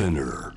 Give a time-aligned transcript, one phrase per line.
[0.00, 0.54] Spinner.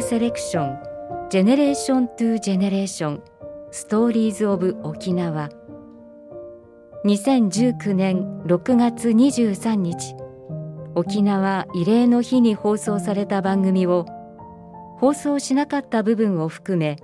[0.00, 0.78] セレクション
[1.30, 3.22] ジェネレーショントゥジェネレーション
[3.70, 5.48] ストーリーズオブ沖縄
[7.06, 10.14] 2019年6月23日
[10.96, 14.06] 沖縄慰霊の日に放送された番組を
[15.02, 16.96] 放送しなかった部分を含め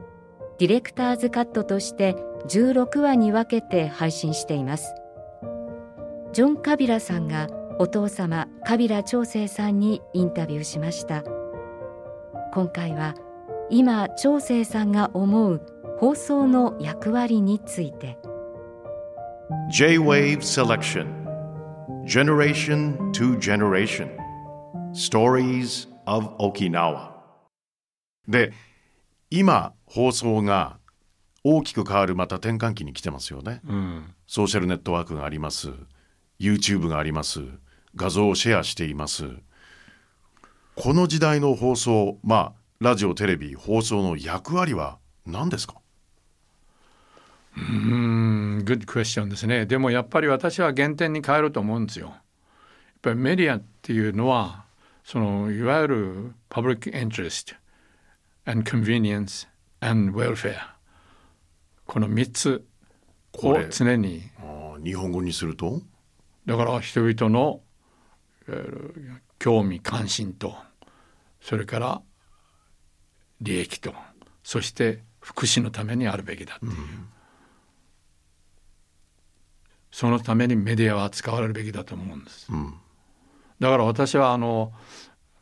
[0.61, 2.15] ディレクターズカットとして
[2.47, 4.95] 16話に分けて配信しています。
[6.33, 7.48] ジョン・カビラさんが
[7.80, 11.24] お父様カビラ長生さんにインタビューしました。
[12.52, 13.16] 今回は
[13.69, 15.60] 今長生さんが思う
[15.99, 18.16] 放送の役割について。
[19.73, 21.27] J-Wave Selection.
[22.05, 24.16] Generation to Generation.
[24.93, 27.18] Stories of Okinawa.
[28.28, 28.52] で
[29.30, 30.79] 今放送が
[31.43, 35.73] 大きく変わるまた転換期に来てますよね、うん、ソーシャルネットワークがあります。
[36.38, 37.40] YouTube があります。
[37.96, 39.24] 画像をシェアしています。
[40.76, 45.74] この時代の放送まあラジオテレビ放送の役割は何ですか？
[47.57, 49.66] うん、グッドクエスチョンですね。
[49.66, 52.07] でもやっぱり私は原点に変えると思うんですよ。
[52.07, 52.16] やっ
[53.02, 54.65] ぱりメディアっていうのは、
[55.02, 57.54] そのいわゆるパブリックイントレスト、
[58.49, 59.46] and convenience
[59.80, 60.59] and welfare.
[61.87, 62.65] この3つ
[63.35, 64.22] を常に。
[64.82, 65.82] 日本語にすると？
[66.47, 67.60] だから人々の
[69.41, 70.54] 興味関心と
[71.41, 72.00] それから
[73.41, 73.93] 利益と
[74.44, 76.66] そして福祉のためにあるべきだって。
[76.66, 77.09] いう、うん、
[79.91, 82.75] そのためにメディアは使われるべきだと思うんです、うん、
[83.59, 84.72] だから私はあの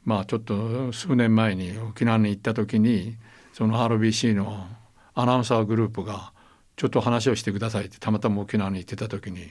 [0.06, 3.16] まあちょっと数年前に沖縄に行った時に
[3.52, 4.66] その RBC の
[5.14, 6.32] アナウンサーグループが
[6.76, 9.50] ちょっし話をしてくださいってたまたま沖縄に行ってた時に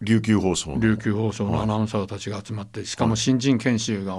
[0.00, 4.16] 琉球放送琉球放送のアナウンサーたちが集まって、しかも新人研修が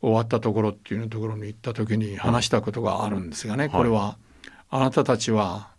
[0.00, 4.18] 終わったところっていうところに行った時に話したことがあるんですがね、これは
[4.70, 5.70] あなたたちは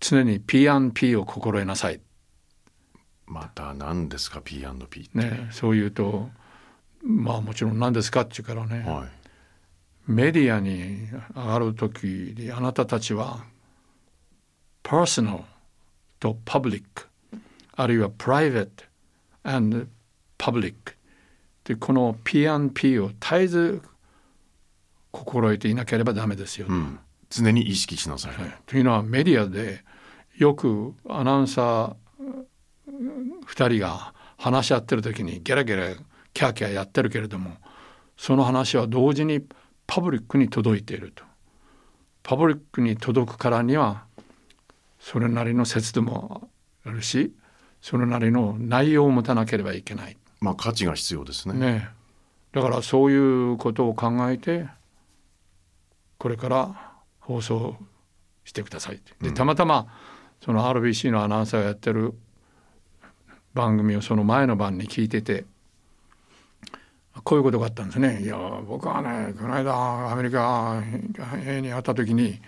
[0.00, 2.00] 常に P&P を心得なさい。
[3.26, 5.18] また何ですか P&P って。
[5.18, 6.28] ね、そう言うと
[7.02, 9.08] まあもちろん何ですかって言うからね、はい、
[10.06, 13.44] メディアに上がる時にあなたたちは
[14.82, 15.38] パーソナル
[16.20, 17.08] とパブリック
[17.74, 18.84] あるいはプライベート
[19.44, 19.88] and
[20.38, 20.74] public
[21.64, 23.82] でこの P&P を絶えず
[25.10, 26.98] 心得ていなければダメですよ、うん、
[27.30, 29.84] 常に意識しなさい、はい、というのはメディアで
[30.36, 31.94] よくアナウンサー
[33.46, 35.90] 2人が話し合ってる時にゲラゲラ
[36.34, 37.56] キャーキャーやってるけれども
[38.16, 39.44] その話は同時に
[39.86, 41.24] パブリックに届いていると。
[42.22, 44.04] パブリックに届くからには
[45.00, 46.48] それなりの節度も
[46.86, 47.34] あるし
[47.80, 50.16] それなりの内容を持たなければいけない。
[50.40, 51.54] まあ価値が必要ですね。
[51.54, 51.88] ね
[52.52, 54.66] だからそういうことを考えて
[56.18, 57.76] これから放送
[58.44, 59.86] してくださいでたまたま
[60.44, 62.14] その RBC のアナウンサーがやってる
[63.54, 65.44] 番組をその前の晩に聞いてて
[67.32, 68.20] こういうことがあったんですね。
[68.20, 68.36] いや
[68.68, 70.82] 僕はねこの間アメリカ
[71.62, 72.38] に会った時に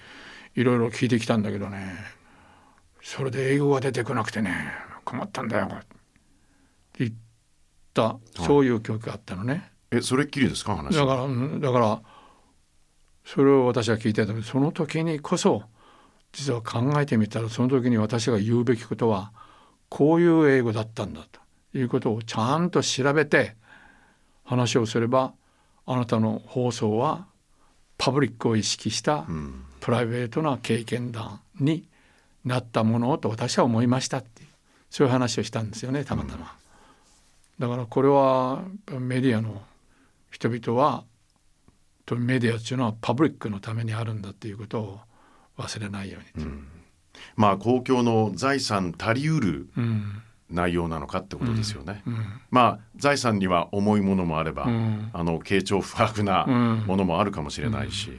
[0.55, 1.95] いろいろ聞いてきたんだけどね。
[3.01, 4.55] それで英語が出てこなくてね
[5.07, 5.87] 困ったんだよ」って
[6.99, 7.13] 言っ
[7.95, 9.73] たそういう曲があったのね。
[9.91, 12.03] えそれっきりですか話だからだから
[13.25, 14.35] それを私は聞いてた。
[14.43, 15.63] その時にこそ
[16.33, 19.33] 実は考えてみたらその時に私が言うべきことは
[19.89, 21.41] こういう英語だったんだと
[21.73, 23.57] いうことをちゃんと調べて
[24.45, 25.33] 話をすれば
[25.87, 27.27] あなたの放送は
[27.99, 29.27] パブリックを意識した
[29.81, 31.87] プライベートな経験談に
[32.45, 34.43] なったものと私は思いましたって
[34.91, 36.57] そういう話をしたんですよねたまたま。
[37.59, 38.63] だからこれは
[38.99, 39.63] メディアの
[40.31, 41.05] 人々は
[42.05, 45.01] とメディアっていうのはパブリックのためにあるんだっていうことを
[45.59, 46.67] 忘れないように、うん、
[47.37, 49.69] まあ公共の財産足りうる
[50.51, 54.69] 内容なのかってことですよね、うんうん、まあ財産には重いものもあれば、あ
[55.25, 56.47] の傾聴不白な
[56.87, 58.11] ものもあるかもしれないし、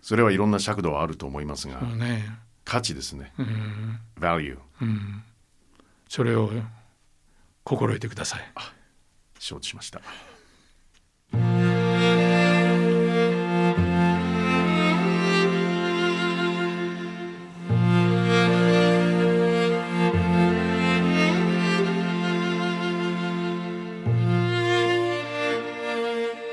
[0.00, 2.28] それはいろんな尺度はあると思いますが、ね、
[2.64, 3.32] 価値ですね、
[4.18, 4.58] value、
[6.08, 6.50] それを
[7.64, 8.40] 心得てください。
[9.38, 10.00] 承知しました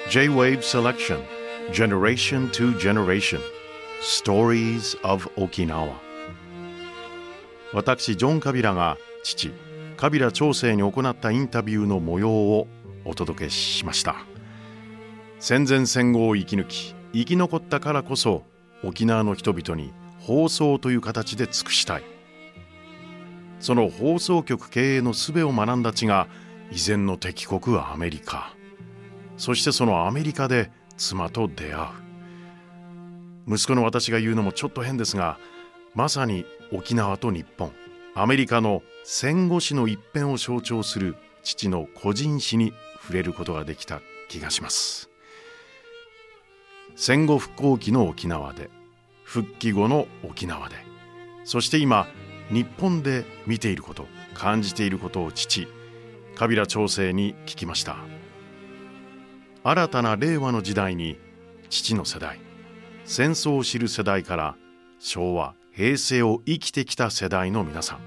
[0.09, 1.19] J-Wave Selection
[1.71, 3.39] Generation to Generation
[4.01, 5.93] Stories of Okinawa.
[7.73, 9.51] 私ジョン・カビラが父
[9.97, 12.67] カビラ長生に行ったインタビューの模様を
[13.05, 14.15] お届けしました。
[15.39, 18.41] 戦前戦後を生き抜き生き残ったからこそ
[18.83, 22.03] 沖縄の人々に放送という形で尽くしたい。
[23.59, 26.27] その放送局経営の術を学んだ地が
[26.71, 28.55] 以前の敵国アメリカ。
[29.39, 31.85] そしてそのアメリカで妻と出会
[33.47, 33.55] う。
[33.55, 35.39] 息子の私が言うのもちょっと変ですが
[35.95, 37.71] まさに沖縄と日本。
[38.15, 45.09] アメリカの戦後史の一辺を象徴する父の個人史に触れることができた気がします。
[46.97, 48.69] 戦後復興期の沖縄で
[49.23, 50.75] 復帰後の沖縄で
[51.45, 52.07] そして今
[52.51, 55.69] 日本で見ていること感じていることを父
[56.35, 58.18] カビラ長生に聞きました。
[59.63, 61.17] 新たな令和の時代に
[61.69, 62.39] 父の世代
[63.05, 64.55] 戦争を知る世代から
[64.99, 67.99] 昭和平成を生きてきた世代の皆さん。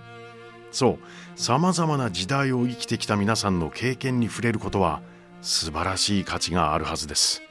[0.70, 0.98] そ
[1.34, 5.02] うさまざまな時代を生きてきた皆さんの経験に触れることは
[5.42, 7.42] 素晴らしい価値があるはずです。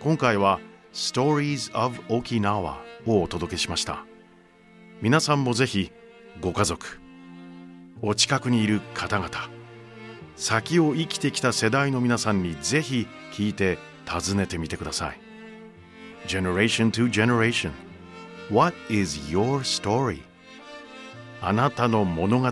[0.00, 0.60] 今回は
[0.92, 4.04] Stories of Okinawa をお届けしました。
[5.00, 5.90] 皆さんもぜひ
[6.40, 7.00] ご家族
[8.02, 9.59] お近くにいる方々
[10.40, 13.76] 先を生きてきた世代の皆さんにぜひ聞いて
[14.06, 15.20] 尋ねてみてください
[16.26, 17.72] Generation to Generation
[18.50, 20.22] What is your story?
[21.42, 22.50] あなたの物語を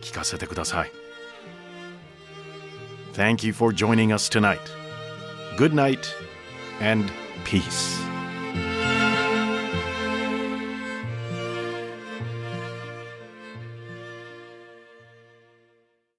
[0.00, 0.92] 聞かせてください
[3.12, 4.58] Thank you for joining us tonight.
[5.58, 6.00] Good night
[6.80, 7.12] and
[7.44, 8.13] peace.